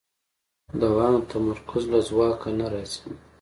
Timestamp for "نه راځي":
2.59-2.99